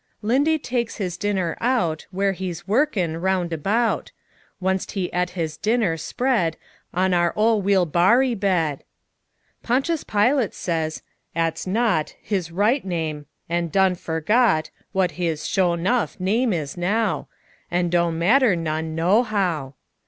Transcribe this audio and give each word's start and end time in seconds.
'Lindy 0.23 0.57
takes 0.57 0.95
his 0.95 1.15
dinner 1.15 1.55
out 1.61 2.07
Wher' 2.11 2.31
he's 2.31 2.67
workin' 2.67 3.17
roun' 3.21 3.53
about. 3.53 4.11
Wunst 4.59 4.93
he 4.93 5.13
et 5.13 5.29
his 5.37 5.57
dinner, 5.57 5.95
spread 5.95 6.57
In 6.91 7.13
our 7.13 7.31
ole 7.35 7.61
wheel 7.61 7.85
borry 7.85 8.33
bed. 8.33 8.83
Ponchus 9.61 10.03
Pilut 10.03 10.55
says 10.55 11.03
"'at's 11.35 11.67
not 11.67 12.15
His 12.19 12.51
right 12.51 12.83
name, 12.83 13.27
an' 13.47 13.67
done 13.67 13.93
fergot 13.93 14.71
What 14.91 15.11
his 15.21 15.45
sho' 15.45 15.75
nuff 15.75 16.19
name 16.19 16.51
is 16.51 16.75
now 16.75 17.27
An' 17.69 17.91
don' 17.91 18.17
matter 18.17 18.55
none 18.55 18.97
_no_how!" 18.97 19.73